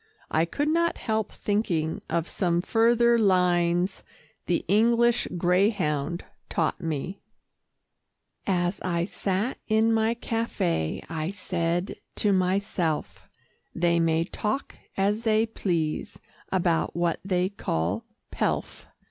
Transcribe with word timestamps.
I 0.31 0.45
could 0.45 0.67
not 0.67 0.97
help 0.97 1.31
thinking 1.31 2.01
of 2.09 2.27
some 2.27 2.63
further 2.63 3.19
lines 3.19 4.01
the 4.47 4.65
English 4.67 5.27
greyhound 5.37 6.25
taught 6.49 6.81
me 6.81 7.21
"As 8.47 8.81
I 8.83 9.05
sat 9.05 9.59
in 9.67 9.93
my 9.93 10.15
café, 10.15 11.05
I 11.07 11.29
said 11.29 11.97
to 12.15 12.33
myself, 12.33 13.27
They 13.75 13.99
may 13.99 14.23
talk 14.23 14.75
as 14.97 15.21
they 15.21 15.45
please 15.45 16.19
about 16.51 16.95
what 16.95 17.19
they 17.23 17.49
call 17.49 18.03
pelf. 18.31 18.87